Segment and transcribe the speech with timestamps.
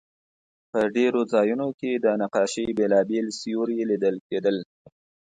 [0.71, 4.57] په ډېرو ځایونو کې د نقاشۍ بېلابېل سیوري لیدل کېدل.